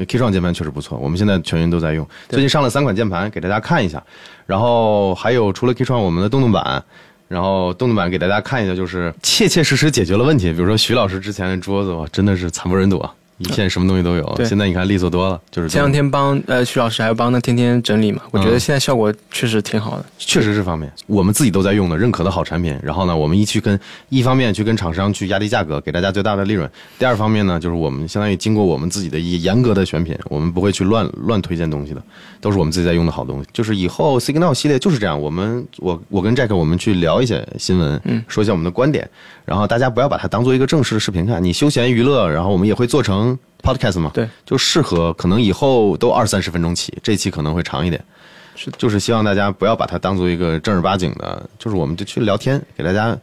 [0.08, 2.08] K 上键盘确实不错，我们现在全员都在用。
[2.28, 4.02] 最近上了三款键盘，给大家看一下。
[4.46, 6.82] 然后还有除了 K 上，我们的动动板。
[7.32, 10.52] 然后动动版给大家看一下，就是切切实实解决了问题。
[10.52, 13.10] 比如说徐老师之前的桌子，哇，真的是惨不忍睹啊！
[13.42, 14.24] 一片什么东西都有。
[14.36, 20.04] 对现在你看利索多了，就是前两天帮呃徐老师还有帮他天天整理嘛，我觉得嗯现在效果确实挺好的。
[20.18, 22.78] 确实是方面，我们自己都在用的认可的好产品。
[22.82, 23.78] 然后呢，我们一去跟
[24.08, 26.66] 一方面去跟厂商去压低价格，给大家最大的利润；
[26.98, 32.02] 第二方面呢，就是我们相当于经过我们自己的一严格的选品，我们不会去乱乱推荐东西的，
[32.40, 33.48] 都是我们自己在用的好东西。
[33.52, 39.08] 就是以后 Signal 系列就是这样，我们我我跟 Jack 我们去聊一些新闻，嗯说一下我们的观点，
[39.44, 48.02] 然后大家不要把它当做一个正式的视频看，你休闲娱乐，然后我们也会做成 podcast 嘛，对，就适合可能以后都二三十分钟起，这期可能会长一点。
[48.54, 53.16] 是就是希望大家不要把它当做一个正儿八经的，就是我们就去聊天，给大家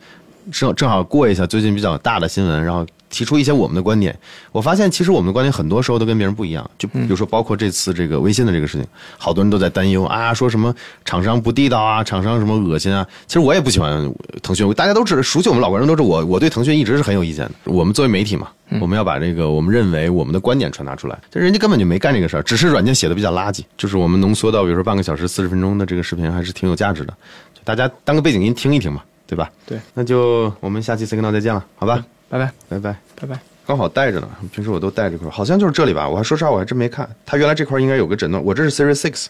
[0.52, 4.18] 正正好过一下最近比较大的新闻，然后提出一些我们的观点。
[4.51, 8.88] 我发现其实我们的观点很多时候都跟别人不一样，就比如说包括这次这个微信的这个事情，
[9.18, 13.05] 好多人都在担忧啊，说什么厂商不地道啊，厂商什么恶心啊。
[13.28, 17.53] 其实我也不喜欢腾讯，大家都知熟悉我们老观众都知道我我对腾讯一直是很有意见的。
[17.66, 18.47] 我们作为媒体嘛，
[18.80, 23.64] 我们要把这个我们认为我们的观点传达出来，这人家根本就没干这个事儿，只是软件写的比较垃圾。
[23.78, 27.14] 就是我们浓缩到比如说半个小时、四十分钟的这个视频，还是挺有价值的，
[27.53, 29.49] 就大家当个背景音听一听嘛，对吧？
[29.66, 32.03] 对，那就我们下期 Signal 再见了，好吧？
[32.30, 32.96] 拜拜拜拜。
[33.20, 33.40] 拜拜。
[33.66, 36.08] 刚好带着呢，平时我都带这块，好像就是这里吧。
[36.08, 37.08] 我还说实话，我还真没看。
[37.26, 39.28] 它原来这块应该有个诊断，我这是 Series Six，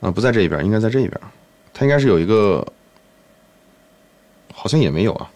[0.00, 1.20] 啊，不在这一边，应该在这一边。
[1.72, 2.66] 它应该是有一个，
[4.52, 5.30] 好像也没有啊，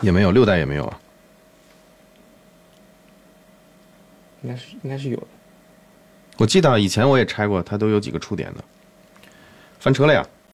[0.00, 1.00] 也没有六代也没有啊。
[4.42, 5.26] 应该是应该是有的。
[6.36, 8.62] 我记得以前我也拆过，它都有几个触点的。
[9.80, 10.26] 翻车了呀！